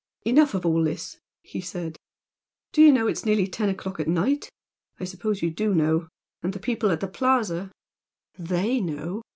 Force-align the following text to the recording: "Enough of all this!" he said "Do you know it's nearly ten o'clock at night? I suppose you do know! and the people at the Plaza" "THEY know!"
"Enough 0.25 0.55
of 0.55 0.65
all 0.65 0.83
this!" 0.83 1.19
he 1.43 1.61
said 1.61 1.99
"Do 2.73 2.81
you 2.81 2.91
know 2.91 3.05
it's 3.05 3.23
nearly 3.23 3.45
ten 3.45 3.69
o'clock 3.69 3.99
at 3.99 4.07
night? 4.07 4.49
I 4.99 5.03
suppose 5.03 5.43
you 5.43 5.51
do 5.51 5.75
know! 5.75 6.07
and 6.41 6.53
the 6.53 6.59
people 6.59 6.89
at 6.89 7.01
the 7.01 7.07
Plaza" 7.07 7.71
"THEY 8.49 8.81
know!" 8.83 9.21